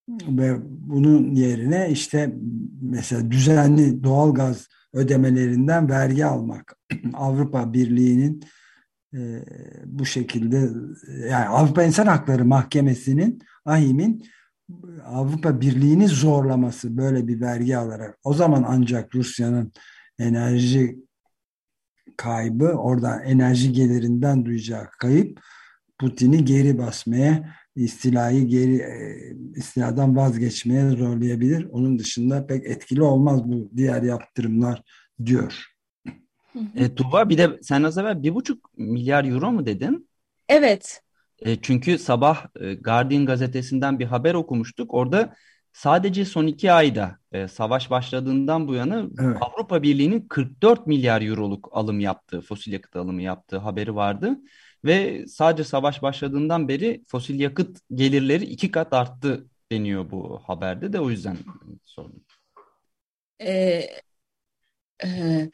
ve 0.08 0.56
bunun 0.68 1.34
yerine 1.34 1.88
işte 1.90 2.36
mesela 2.82 3.30
düzenli 3.30 4.04
doğal 4.04 4.34
gaz 4.34 4.68
ödemelerinden 4.92 5.88
vergi 5.88 6.26
almak. 6.26 6.76
Avrupa 7.14 7.72
Birliği'nin 7.72 8.44
e, 9.14 9.44
bu 9.84 10.04
şekilde 10.04 10.68
yani 11.30 11.46
Avrupa 11.46 11.82
İnsan 11.82 12.06
Hakları 12.06 12.44
Mahkemesi'nin 12.44 13.42
AHİM'in 13.64 14.24
Avrupa 15.04 15.60
Birliği'ni 15.60 16.08
zorlaması 16.08 16.96
böyle 16.96 17.28
bir 17.28 17.40
vergi 17.40 17.76
alarak 17.76 18.18
o 18.24 18.34
zaman 18.34 18.64
ancak 18.68 19.14
Rusya'nın 19.14 19.72
enerji 20.18 20.98
kaybı 22.16 22.68
orada 22.68 23.22
enerji 23.22 23.72
gelirinden 23.72 24.44
duyacağı 24.44 24.90
kayıp 24.98 25.40
Putin'i 25.98 26.44
geri 26.44 26.78
basmaya 26.78 27.56
istilayı 27.76 28.46
geri 28.46 28.76
e, 28.76 29.16
istiladan 29.56 30.16
vazgeçmeye 30.16 30.90
zorlayabilir. 30.90 31.64
Onun 31.64 31.98
dışında 31.98 32.46
pek 32.46 32.66
etkili 32.66 33.02
olmaz 33.02 33.44
bu 33.44 33.70
diğer 33.76 34.02
yaptırımlar 34.02 34.82
diyor. 35.24 35.66
E, 36.74 36.94
Tuba 36.94 37.28
bir 37.28 37.38
de 37.38 37.58
sen 37.62 37.82
az 37.82 37.98
evvel 37.98 38.22
bir 38.22 38.34
buçuk 38.34 38.78
milyar 38.78 39.24
euro 39.24 39.52
mu 39.52 39.66
dedin? 39.66 40.08
Evet. 40.48 41.02
E, 41.38 41.56
çünkü 41.56 41.98
sabah 41.98 42.46
e, 42.60 42.74
Guardian 42.74 43.26
gazetesinden 43.26 43.98
bir 43.98 44.04
haber 44.04 44.34
okumuştuk. 44.34 44.94
Orada 44.94 45.34
sadece 45.72 46.24
son 46.24 46.46
iki 46.46 46.72
ayda 46.72 47.18
e, 47.32 47.48
savaş 47.48 47.90
başladığından 47.90 48.68
bu 48.68 48.74
yana 48.74 49.06
evet. 49.20 49.36
Avrupa 49.40 49.82
Birliği'nin 49.82 50.20
44 50.28 50.86
milyar 50.86 51.22
euroluk 51.22 51.68
alım 51.72 52.00
yaptığı, 52.00 52.40
fosil 52.40 52.72
yakıt 52.72 52.96
alımı 52.96 53.22
yaptığı 53.22 53.58
haberi 53.58 53.94
vardı. 53.94 54.38
Ve 54.86 55.26
sadece 55.26 55.64
savaş 55.64 56.02
başladığından 56.02 56.68
beri 56.68 57.04
fosil 57.06 57.40
yakıt 57.40 57.78
gelirleri 57.94 58.44
iki 58.44 58.70
kat 58.70 58.92
arttı 58.92 59.46
deniyor 59.72 60.10
bu 60.10 60.40
haberde 60.46 60.92
de 60.92 61.00
o 61.00 61.10
yüzden 61.10 61.36
sordum. 61.84 62.24
Ee, 63.40 63.88
e, 65.04 65.50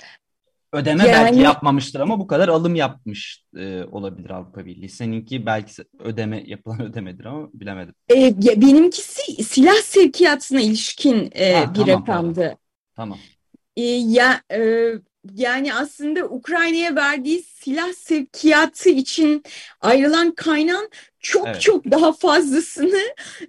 Ödeme 0.73 1.09
yani, 1.09 1.13
belki 1.13 1.41
yapmamıştır 1.41 2.01
ama 2.01 2.19
bu 2.19 2.27
kadar 2.27 2.49
alım 2.49 2.75
yapmış 2.75 3.45
e, 3.57 3.85
olabilir 3.85 4.31
Avrupa 4.31 4.65
Birliği. 4.65 4.89
Seninki 4.89 5.47
belki 5.47 5.83
ödeme 5.99 6.45
yapılan 6.47 6.83
ödemedir 6.91 7.25
ama 7.25 7.49
bilemedim. 7.55 7.95
E, 8.11 8.37
benimkisi 8.61 9.45
silah 9.45 9.83
sevkiyatına 9.83 10.61
ilişkin 10.61 11.31
e, 11.35 11.53
ha, 11.53 11.75
bir 11.75 11.81
tamam, 11.81 12.01
rakamdı. 12.01 12.59
Tamam. 12.97 13.19
E, 13.77 13.83
ya 13.83 14.43
e, 14.53 14.93
yani 15.35 15.75
aslında 15.75 16.25
Ukrayna'ya 16.25 16.97
verdiği 16.97 17.43
silah 17.43 17.93
sevkiyatı 17.93 18.89
için 18.89 19.43
ayrılan 19.81 20.31
kaynağın 20.31 20.91
çok 21.21 21.49
evet. 21.49 21.61
çok 21.61 21.91
daha 21.91 22.13
fazlasını 22.13 23.01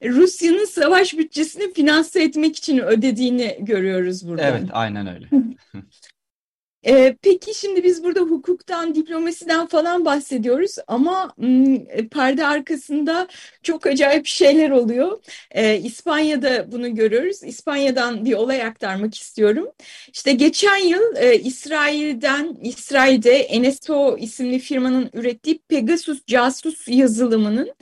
Rusya'nın 0.03 0.65
savaş 0.65 1.17
bütçesini 1.17 1.73
finanse 1.73 2.23
etmek 2.23 2.55
için 2.55 2.77
ödediğini 2.77 3.57
görüyoruz 3.59 4.27
burada. 4.27 4.43
Evet, 4.43 4.63
aynen 4.71 5.07
öyle. 5.07 5.27
Ee, 6.87 7.15
peki 7.21 7.59
şimdi 7.59 7.83
biz 7.83 8.03
burada 8.03 8.19
hukuktan, 8.19 8.95
diplomasiden 8.95 9.67
falan 9.67 10.05
bahsediyoruz 10.05 10.75
ama 10.87 11.33
e, 11.89 12.07
perde 12.07 12.45
arkasında 12.45 13.27
çok 13.63 13.87
acayip 13.87 14.25
şeyler 14.27 14.69
oluyor. 14.69 15.19
Ee, 15.51 15.77
İspanya'da 15.77 16.71
bunu 16.71 16.95
görüyoruz. 16.95 17.43
İspanya'dan 17.43 18.25
bir 18.25 18.33
olay 18.33 18.63
aktarmak 18.63 19.15
istiyorum. 19.15 19.67
İşte 20.13 20.31
geçen 20.31 20.77
yıl 20.77 21.15
e, 21.15 21.39
İsrail'den, 21.39 22.57
İsrail'de 22.61 23.47
NSO 23.61 24.17
isimli 24.17 24.59
firmanın 24.59 25.09
ürettiği 25.13 25.59
Pegasus 25.69 26.25
casus 26.25 26.87
yazılımının 26.87 27.73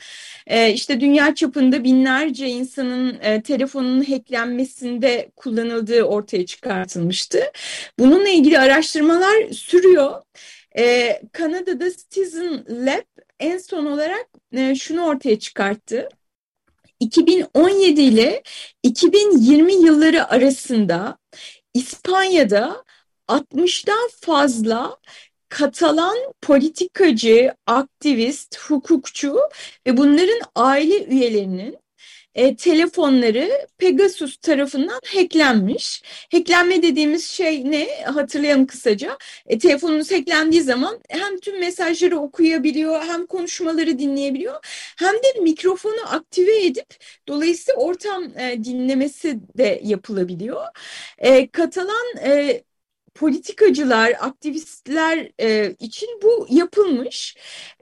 e, 0.47 0.73
işte 0.73 1.01
dünya 1.01 1.35
çapında 1.35 1.83
binlerce 1.83 2.47
insanın 2.47 3.19
e, 3.21 3.41
telefonunun 3.41 4.03
hacklenmesinde 4.03 5.31
kullanıldığı 5.35 6.03
ortaya 6.03 6.45
çıkartılmıştı. 6.45 7.39
Bununla 7.99 8.29
ilgili 8.29 8.59
araştırmalar 8.59 8.90
sürüyor. 9.53 10.21
E, 10.77 11.21
Kanada'da 11.31 11.91
Citizen 11.91 12.65
Lab 12.69 13.05
en 13.39 13.57
son 13.57 13.85
olarak 13.85 14.27
e, 14.53 14.75
şunu 14.75 15.05
ortaya 15.05 15.39
çıkarttı. 15.39 16.09
2017 16.99 18.01
ile 18.01 18.43
2020 18.83 19.73
yılları 19.73 20.29
arasında 20.29 21.17
İspanya'da 21.73 22.83
60'dan 23.27 24.09
fazla 24.21 24.97
Katalan 25.49 26.17
politikacı, 26.41 27.55
aktivist, 27.67 28.59
hukukçu 28.59 29.39
ve 29.87 29.97
bunların 29.97 30.41
aile 30.55 31.05
üyelerinin 31.05 31.77
e, 32.35 32.55
telefonları 32.55 33.67
Pegasus 33.77 34.37
tarafından 34.37 34.99
hacklenmiş. 35.15 36.03
Hacklenme 36.31 36.83
dediğimiz 36.83 37.25
şey 37.25 37.71
ne? 37.71 38.03
Hatırlayalım 38.05 38.65
kısaca. 38.65 39.17
E, 39.47 39.59
telefonunuz 39.59 40.11
hacklendiği 40.11 40.61
zaman 40.61 40.99
hem 41.09 41.39
tüm 41.39 41.59
mesajları 41.59 42.17
okuyabiliyor, 42.19 43.01
hem 43.03 43.25
konuşmaları 43.25 43.99
dinleyebiliyor, 43.99 44.55
hem 44.97 45.13
de 45.13 45.39
mikrofonu 45.41 46.13
aktive 46.13 46.65
edip 46.65 46.95
dolayısıyla 47.27 47.81
ortam 47.81 48.23
e, 48.23 48.63
dinlemesi 48.63 49.39
de 49.57 49.81
yapılabiliyor. 49.83 50.65
E, 51.17 51.47
Katalan 51.51 52.17
e, 52.25 52.63
politikacılar, 53.15 54.13
aktivistler 54.19 55.31
e, 55.39 55.75
için 55.79 56.09
bu 56.23 56.47
yapılmış 56.49 57.35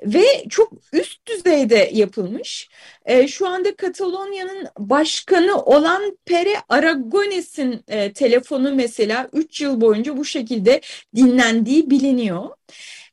ve 0.05 0.23
çok 0.49 0.73
üst 0.93 1.27
düzeyde 1.27 1.89
yapılmış. 1.93 2.69
E, 3.05 3.27
şu 3.27 3.47
anda 3.47 3.75
Katalonya'nın 3.75 4.67
başkanı 4.77 5.61
olan 5.63 6.17
Pere 6.25 6.53
Aragones'in 6.69 7.83
e, 7.87 8.13
telefonu 8.13 8.75
mesela 8.75 9.29
3 9.33 9.61
yıl 9.61 9.81
boyunca 9.81 10.17
bu 10.17 10.25
şekilde 10.25 10.81
dinlendiği 11.15 11.89
biliniyor. 11.89 12.49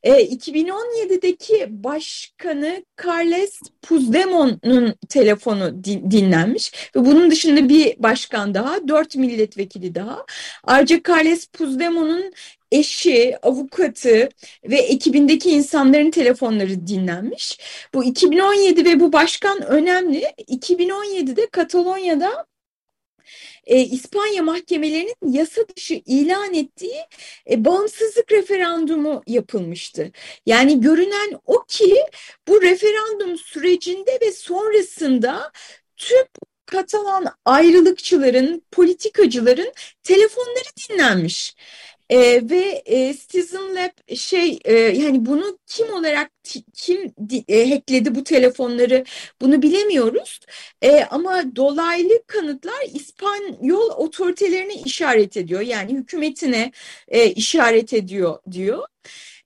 E, 0.07 0.25
2017'deki 0.25 1.67
başkanı 1.71 2.85
Carles 3.05 3.61
Puigdemont'un 3.83 4.95
telefonu 5.09 5.85
din, 5.85 6.11
dinlenmiş 6.11 6.73
ve 6.97 7.05
bunun 7.05 7.31
dışında 7.31 7.69
bir 7.69 8.03
başkan 8.03 8.55
daha, 8.55 8.89
dört 8.89 9.17
milletvekili 9.17 9.95
daha. 9.95 10.25
Ayrıca 10.65 11.01
Carles 11.09 11.47
Puigdemont'un 11.47 12.33
eşi, 12.73 13.37
avukatı 13.43 14.29
ve 14.65 14.77
ekibindeki 14.77 15.51
insanların 15.51 16.11
telefonları 16.11 16.87
dinlenmiş. 16.87 17.59
Bu 17.95 18.05
2017 18.05 18.85
ve 18.85 19.01
bu 19.01 19.13
başkan 19.13 19.63
önemli. 19.63 20.23
2017'de 20.49 21.47
Katalonya'da 21.47 22.47
e, 23.67 23.81
İspanya 23.81 24.43
mahkemelerinin 24.43 25.15
yasa 25.27 25.63
dışı 25.77 25.95
ilan 26.07 26.55
ettiği 26.55 27.01
e, 27.51 27.65
bağımsızlık 27.65 28.33
referandumu 28.33 29.23
yapılmıştı. 29.27 30.13
Yani 30.47 30.81
görünen 30.81 31.41
o 31.47 31.65
ki 31.69 31.97
bu 32.49 32.63
referandum 32.63 33.39
sürecinde 33.39 34.19
ve 34.23 34.33
sonrasında 34.33 35.53
tüm 35.97 36.27
Katalan 36.67 37.27
ayrılıkçıların, 37.45 38.63
politikacıların 38.73 39.73
telefonları 40.03 40.69
dinlenmiş. 40.89 41.57
E, 42.11 42.19
ve 42.51 42.83
e, 42.87 43.15
Citizen 43.15 43.75
Lab 43.77 44.17
şey 44.17 44.59
e, 44.65 44.75
yani 44.75 45.27
bunu 45.27 45.59
kim 45.67 45.93
olarak 45.93 46.31
kim 46.75 47.15
e, 47.49 47.71
hackledi 47.71 48.15
bu 48.15 48.25
telefonları 48.25 49.05
bunu 49.41 49.63
bilemiyoruz. 49.63 50.41
E, 50.83 51.05
ama 51.05 51.57
dolaylı 51.57 52.23
kanıtlar 52.27 52.87
İspanyol 52.95 53.91
otoritelerine 53.91 54.75
işaret 54.75 55.37
ediyor. 55.37 55.61
Yani 55.61 55.93
hükümetine 55.93 56.73
e, 57.09 57.31
işaret 57.31 57.93
ediyor 57.93 58.39
diyor. 58.53 58.85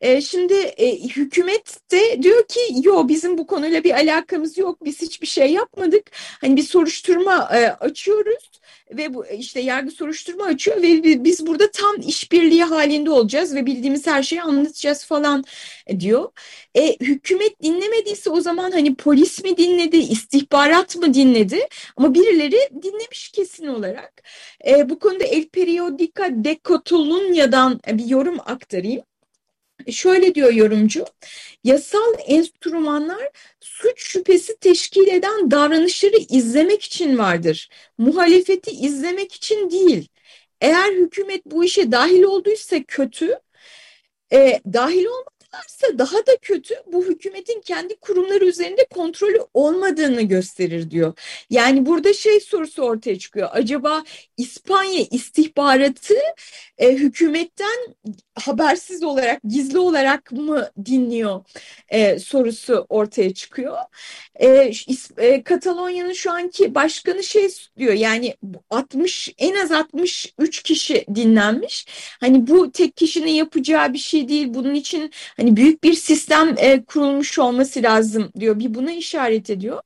E, 0.00 0.20
şimdi 0.20 0.54
e, 0.54 0.96
hükümet 1.08 1.90
de 1.92 2.22
diyor 2.22 2.48
ki 2.48 2.60
yo 2.82 3.08
bizim 3.08 3.38
bu 3.38 3.46
konuyla 3.46 3.84
bir 3.84 3.94
alakamız 3.94 4.58
yok 4.58 4.84
biz 4.84 5.02
hiçbir 5.02 5.26
şey 5.26 5.52
yapmadık. 5.52 6.10
Hani 6.40 6.56
bir 6.56 6.62
soruşturma 6.62 7.48
e, 7.52 7.70
açıyoruz 7.70 8.59
ve 8.96 9.14
bu 9.14 9.26
işte 9.26 9.60
yargı 9.60 9.90
soruşturma 9.90 10.44
açıyor 10.44 10.82
ve 10.82 11.24
biz 11.24 11.46
burada 11.46 11.70
tam 11.70 11.96
işbirliği 12.00 12.64
halinde 12.64 13.10
olacağız 13.10 13.54
ve 13.54 13.66
bildiğimiz 13.66 14.06
her 14.06 14.22
şeyi 14.22 14.42
anlatacağız 14.42 15.04
falan 15.04 15.44
diyor. 16.00 16.30
E, 16.74 16.96
hükümet 17.00 17.62
dinlemediyse 17.62 18.30
o 18.30 18.40
zaman 18.40 18.70
hani 18.70 18.94
polis 18.94 19.44
mi 19.44 19.56
dinledi, 19.56 19.96
istihbarat 19.96 20.96
mı 20.96 21.14
dinledi? 21.14 21.68
Ama 21.96 22.14
birileri 22.14 22.82
dinlemiş 22.82 23.28
kesin 23.28 23.66
olarak. 23.66 24.22
E, 24.66 24.90
bu 24.90 24.98
konuda 24.98 25.24
El 25.24 25.48
Periodica 25.48 26.44
de 26.44 26.58
Catalunya'dan 26.68 27.80
bir 27.92 28.06
yorum 28.06 28.38
aktarayım. 28.40 29.02
Şöyle 29.90 30.34
diyor 30.34 30.52
yorumcu, 30.52 31.04
yasal 31.64 32.14
enstrümanlar 32.26 33.30
suç 33.60 34.02
şüphesi 34.02 34.56
teşkil 34.58 35.08
eden 35.08 35.50
davranışları 35.50 36.16
izlemek 36.28 36.82
için 36.82 37.18
vardır. 37.18 37.68
Muhalefeti 37.98 38.70
izlemek 38.70 39.32
için 39.32 39.70
değil. 39.70 40.08
Eğer 40.60 40.92
hükümet 40.92 41.46
bu 41.46 41.64
işe 41.64 41.92
dahil 41.92 42.22
olduysa 42.22 42.82
kötü, 42.88 43.38
e, 44.32 44.60
dahil 44.72 45.04
olmak 45.04 45.40
varsa 45.54 45.98
daha 45.98 46.26
da 46.26 46.36
kötü 46.42 46.74
bu 46.86 47.04
hükümetin 47.04 47.60
kendi 47.60 47.96
kurumları 47.96 48.44
üzerinde 48.44 48.86
kontrolü 48.90 49.38
olmadığını 49.54 50.22
gösterir 50.22 50.90
diyor. 50.90 51.12
Yani 51.50 51.86
burada 51.86 52.12
şey 52.12 52.40
sorusu 52.40 52.82
ortaya 52.82 53.18
çıkıyor. 53.18 53.48
Acaba 53.52 54.04
İspanya 54.40 55.04
istihbaratı 55.10 56.14
e, 56.78 56.92
hükümetten 56.92 57.94
habersiz 58.34 59.02
olarak, 59.02 59.40
gizli 59.44 59.78
olarak 59.78 60.32
mı 60.32 60.70
dinliyor 60.84 61.44
e, 61.88 62.18
sorusu 62.18 62.86
ortaya 62.88 63.34
çıkıyor. 63.34 63.78
E, 64.34 64.72
e, 65.18 65.42
Katalonya'nın 65.42 66.12
şu 66.12 66.32
anki 66.32 66.74
başkanı 66.74 67.22
şey 67.22 67.48
diyor 67.78 67.92
yani 67.92 68.36
60 68.70 69.34
en 69.38 69.54
az 69.54 69.72
63 69.72 70.62
kişi 70.62 71.06
dinlenmiş. 71.14 71.86
Hani 72.20 72.46
bu 72.46 72.72
tek 72.72 72.96
kişinin 72.96 73.32
yapacağı 73.32 73.92
bir 73.92 73.98
şey 73.98 74.28
değil. 74.28 74.46
Bunun 74.54 74.74
için 74.74 75.10
hani 75.36 75.56
büyük 75.56 75.84
bir 75.84 75.94
sistem 75.94 76.54
e, 76.58 76.84
kurulmuş 76.84 77.38
olması 77.38 77.82
lazım 77.82 78.30
diyor. 78.40 78.58
Bir 78.58 78.74
buna 78.74 78.92
işaret 78.92 79.50
ediyor. 79.50 79.82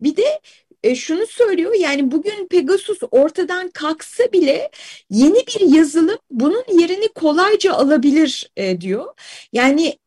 Bir 0.00 0.16
de 0.16 0.40
e, 0.84 0.94
şunu 0.94 1.26
söylüyor 1.26 1.74
yani 1.78 2.10
bugün 2.10 2.46
Pegasus 2.46 2.98
ortadan 3.10 3.68
kalksa 3.70 4.24
bile 4.32 4.70
yeni 5.10 5.46
bir 5.46 5.76
yazılım 5.76 6.18
bunun 6.30 6.64
yerini 6.72 7.08
kolayca 7.08 7.72
alabilir 7.72 8.50
e, 8.56 8.80
diyor. 8.80 9.14
Yani 9.52 9.98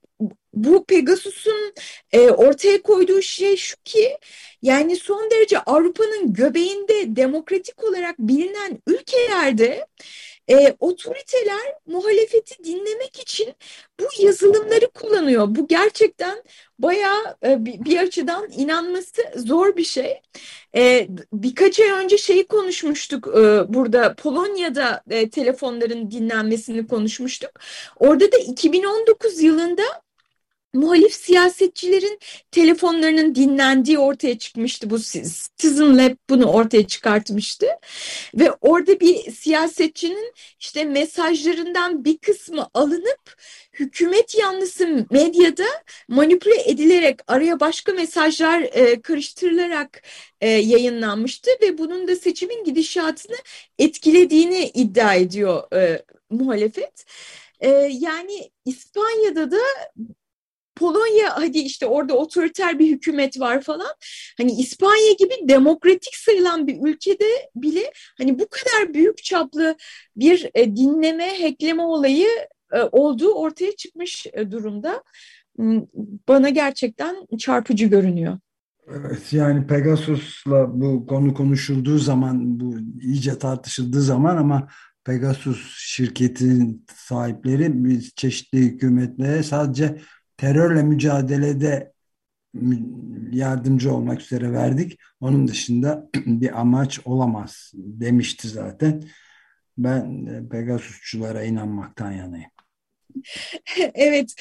bu 0.54 0.86
Pegasus'un 0.86 1.74
e, 2.12 2.20
ortaya 2.30 2.82
koyduğu 2.82 3.22
şey 3.22 3.58
şu 3.58 3.76
ki 3.86 4.18
yani 4.62 4.96
son 4.96 5.32
derece 5.32 5.60
Avrupa'nın 5.60 6.34
göbeğinde 6.34 7.16
demokratik 7.16 7.84
olarak 7.84 8.20
bilinen 8.20 8.82
ülkelerde 8.88 9.88
e, 10.50 10.76
otoriteler 10.80 11.76
muhalefeti 11.88 12.64
dinlemek 12.64 13.20
için 13.20 13.54
bu 14.00 14.04
yazılımları 14.20 14.90
kullanıyor. 14.90 15.48
Bu 15.50 15.68
gerçekten 15.68 16.44
bayağı 16.80 17.38
e, 17.46 17.66
bir, 17.66 17.98
açıdan 17.98 18.50
inanması 18.58 19.22
zor 19.36 19.76
bir 19.78 19.84
şey. 19.84 20.22
E, 20.76 21.08
birkaç 21.34 21.80
ay 21.80 21.90
önce 21.90 22.18
şeyi 22.18 22.48
konuşmuştuk 22.48 23.28
e, 23.28 23.74
burada 23.74 24.16
Polonya'da 24.16 25.04
e, 25.10 25.30
telefonların 25.30 26.12
dinlenmesini 26.12 26.88
konuşmuştuk. 26.88 27.52
Orada 28.00 28.32
da 28.32 28.38
2019 28.38 29.42
yılında 29.42 29.84
muhalif 30.78 31.13
siyasetçilerin 31.13 32.20
telefonlarının 32.52 33.36
dinlendiği 33.36 34.00
ortaya 34.00 34.38
çıkmıştı. 34.38 34.90
Bu 34.90 35.00
Citizen 35.00 35.98
Lab 35.98 36.16
bunu 36.30 36.46
ortaya 36.46 36.88
çıkartmıştı. 36.88 37.68
Ve 38.36 38.52
orada 38.52 39.00
bir 39.00 39.32
siyasetçinin 39.32 40.34
işte 40.60 40.84
mesajlarından 40.86 42.06
bir 42.06 42.18
kısmı 42.18 42.68
alınıp 42.74 43.36
hükümet 43.74 44.38
yanlısı 44.38 45.06
medyada 45.12 45.66
manipüle 46.08 46.70
edilerek 46.70 47.20
araya 47.28 47.60
başka 47.60 47.92
mesajlar 47.92 48.62
e, 48.62 49.02
karıştırılarak 49.02 50.04
e, 50.42 50.50
yayınlanmıştı 50.50 51.52
ve 51.62 51.78
bunun 51.78 52.08
da 52.08 52.16
seçimin 52.16 52.63
gidişatını 52.63 53.38
etkilediğini 53.80 54.72
iddia 54.74 55.13
ediyor 55.13 55.74
e, 55.74 56.04
muhalefet. 56.30 57.06
E, 57.60 57.70
yani 57.92 58.52
İspanya'da 58.66 59.52
da 59.52 59.62
Polonya 60.80 61.38
hadi 61.38 61.60
işte 61.60 61.86
orada 61.86 62.13
otoriter 62.13 62.80
bir 62.80 62.88
hükümet 62.88 63.40
var 63.40 63.62
falan. 63.62 63.96
Hani 64.38 64.52
İspanya 64.52 65.13
gibi 65.20 65.34
demokratik 65.50 66.16
sayılan 66.16 66.68
bir 66.68 66.78
ülkede 66.84 67.50
bile 67.56 67.92
hani 68.18 68.40
bu 68.40 68.48
kadar 68.50 68.94
büyük 68.94 69.24
çaplı 69.24 69.76
bir 70.16 70.50
e, 70.56 70.76
dinleme, 70.76 71.44
hackleme 71.44 71.82
olayı 71.82 72.28
e, 72.74 72.82
olduğu 72.92 73.34
ortaya 73.34 73.76
çıkmış 73.76 74.28
e, 74.34 74.52
durumda. 74.52 75.04
Hmm, 75.56 75.82
bana 76.28 76.50
gerçekten 76.50 77.28
çarpıcı 77.40 77.86
görünüyor. 77.86 78.38
Evet 78.90 79.34
yani 79.34 79.68
Pegasus'la 79.68 80.82
bu 80.82 81.08
konu 81.08 81.34
konuşulduğu 81.34 81.98
zaman 81.98 82.60
bu 82.60 82.76
iyice 83.02 83.40
tartışıldığı 83.40 84.02
zaman 84.02 84.38
ama 84.38 84.68
Pegasus 85.04 85.78
şirketinin 85.78 86.86
sahipleri 86.96 88.02
çeşitli 88.16 88.60
hükümetlere 88.60 89.44
sadece 89.44 90.02
terörle 90.38 90.84
mücadelede 90.84 91.93
yardımcı 93.32 93.93
olmak 93.93 94.21
üzere 94.21 94.54
verdik. 94.54 95.00
Onun 95.19 95.47
dışında 95.47 96.10
bir 96.15 96.60
amaç 96.60 97.00
olamaz 97.06 97.71
demişti 97.76 98.47
zaten. 98.47 99.04
Ben 99.78 100.28
Pegasusçulara 100.50 101.43
inanmaktan 101.43 102.12
yanayım. 102.12 102.50
Evet, 103.93 104.36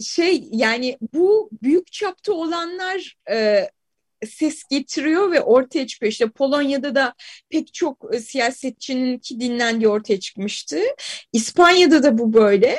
şey 0.00 0.48
yani 0.52 0.98
bu 1.12 1.50
büyük 1.62 1.92
çapta 1.92 2.32
olanlar 2.32 3.16
ses 4.26 4.64
getiriyor 4.70 5.30
ve 5.32 5.40
ortaya 5.40 5.86
çıkıyor. 5.86 6.12
İşte 6.12 6.28
Polonya'da 6.28 6.94
da 6.94 7.14
pek 7.50 7.74
çok 7.74 8.14
e, 8.14 8.20
siyasetçinin 8.20 9.18
ki 9.18 9.40
dinlendiği 9.40 9.88
ortaya 9.88 10.20
çıkmıştı. 10.20 10.78
İspanya'da 11.32 12.02
da 12.02 12.18
bu 12.18 12.32
böyle. 12.32 12.78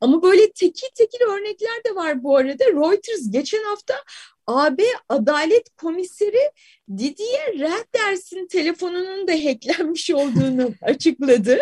Ama 0.00 0.22
böyle 0.22 0.52
tekil 0.52 0.88
tekil 0.94 1.24
örnekler 1.24 1.84
de 1.86 1.94
var 1.94 2.22
bu 2.22 2.36
arada. 2.36 2.64
Reuters 2.64 3.30
geçen 3.30 3.64
hafta 3.64 3.94
AB 4.46 4.82
Adalet 5.08 5.76
Komiseri 5.76 6.50
Didier 6.96 7.52
Renders'in 7.52 8.46
telefonunun 8.46 9.28
da 9.28 9.32
hacklenmiş 9.32 10.10
olduğunu 10.10 10.74
açıkladı. 10.82 11.58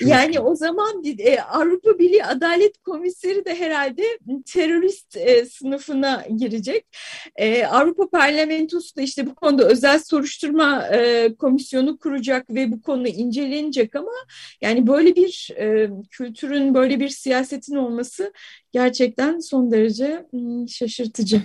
Yani 0.00 0.40
o 0.40 0.54
zaman 0.54 1.02
e, 1.18 1.40
Avrupa 1.40 1.98
Birliği 1.98 2.24
Adalet 2.24 2.78
Komiseri 2.78 3.44
de 3.44 3.54
herhalde 3.54 4.18
terörist 4.52 5.16
e, 5.16 5.44
sınıfına 5.44 6.24
girecek. 6.36 6.86
E, 7.36 7.64
Avrupa 7.64 8.10
Parlamentosu 8.10 8.96
da 8.96 9.02
işte 9.02 9.26
bu 9.26 9.34
konuda 9.34 9.68
özel 9.68 9.98
soruşturma 9.98 10.90
komisyonu 11.38 11.98
kuracak 11.98 12.50
ve 12.50 12.72
bu 12.72 12.82
konu 12.82 13.08
incelenecek 13.08 13.96
ama 13.96 14.12
yani 14.60 14.86
böyle 14.86 15.16
bir 15.16 15.50
kültürün, 16.10 16.74
böyle 16.74 17.00
bir 17.00 17.08
siyasetin 17.08 17.76
olması 17.76 18.32
gerçekten 18.72 19.38
son 19.38 19.70
derece 19.70 20.26
şaşırtıcı. 20.68 21.42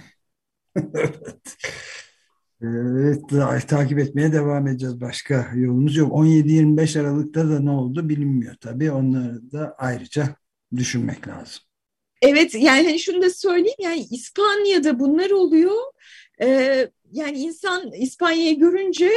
Evet. 0.76 1.58
Evet, 2.62 3.22
takip 3.68 4.00
etmeye 4.00 4.34
devam 4.34 4.68
edeceğiz. 4.68 5.02
Başka 5.02 5.52
yolumuz 5.56 5.96
yok. 5.96 6.12
17-25 6.12 7.00
Aralık'ta 7.00 7.50
da 7.50 7.60
ne 7.60 7.70
oldu 7.70 8.10
bilinmiyor 8.10 8.56
tabii. 8.56 8.92
Onları 8.92 9.52
da 9.52 9.76
ayrıca 9.78 10.36
düşünmek 10.76 11.28
lazım. 11.28 11.64
Evet 12.22 12.56
yani 12.56 12.86
hani 12.86 13.00
şunu 13.00 13.22
da 13.22 13.30
söyleyeyim 13.30 13.78
yani 13.80 14.08
İspanya'da 14.12 15.00
bunlar 15.00 15.30
oluyor. 15.30 15.76
Ee, 16.42 16.88
yani 17.12 17.38
insan 17.38 17.92
İspanya'yı 17.92 18.60
görünce 18.60 19.12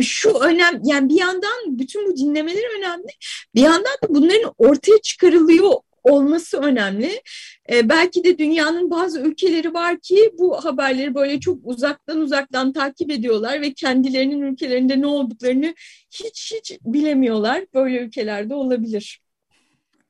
şu 0.00 0.30
önem 0.30 0.80
yani 0.84 1.08
bir 1.08 1.18
yandan 1.18 1.78
bütün 1.78 2.12
bu 2.12 2.16
dinlemeler 2.16 2.78
önemli. 2.78 3.08
Bir 3.54 3.60
yandan 3.60 3.96
da 4.02 4.08
bunların 4.08 4.54
ortaya 4.58 4.98
çıkarılıyor 5.02 5.72
olması 6.06 6.58
önemli. 6.58 7.22
E, 7.72 7.88
belki 7.88 8.24
de 8.24 8.38
dünyanın 8.38 8.90
bazı 8.90 9.20
ülkeleri 9.20 9.74
var 9.74 10.00
ki 10.00 10.32
bu 10.38 10.64
haberleri 10.64 11.14
böyle 11.14 11.40
çok 11.40 11.58
uzaktan 11.64 12.20
uzaktan 12.20 12.72
takip 12.72 13.10
ediyorlar 13.10 13.60
ve 13.60 13.72
kendilerinin 13.72 14.42
ülkelerinde 14.42 15.00
ne 15.00 15.06
olduklarını 15.06 15.74
hiç 16.10 16.54
hiç 16.54 16.78
bilemiyorlar. 16.84 17.64
Böyle 17.74 17.98
ülkelerde 17.98 18.54
olabilir. 18.54 19.20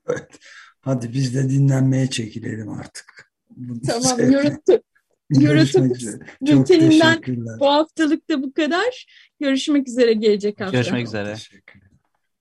Evet. 0.08 0.38
Hadi 0.80 1.12
biz 1.12 1.34
de 1.34 1.50
dinlenmeye 1.50 2.10
çekilelim 2.10 2.68
artık. 2.68 3.32
Tamam, 3.86 4.32
YouTube, 4.32 4.82
YouTube 5.30 5.94
bülteninden 6.42 7.20
bu 7.60 7.66
haftalık 7.66 8.30
da 8.30 8.42
bu 8.42 8.52
kadar. 8.52 9.06
Görüşmek 9.40 9.88
üzere 9.88 10.12
gelecek 10.12 10.60
hafta. 10.60 10.76
Görüşmek 10.76 11.06
üzere. 11.06 11.34
Teşekkür 11.34 11.85